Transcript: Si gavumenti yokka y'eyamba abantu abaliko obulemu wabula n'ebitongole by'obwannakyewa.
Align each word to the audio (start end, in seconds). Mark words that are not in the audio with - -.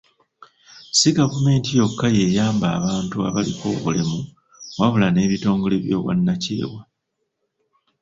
Si 0.97 1.09
gavumenti 1.17 1.69
yokka 1.79 2.07
y'eyamba 2.15 2.67
abantu 2.77 3.17
abaliko 3.27 3.65
obulemu 3.75 4.19
wabula 4.79 5.07
n'ebitongole 5.11 5.75
by'obwannakyewa. 5.83 6.81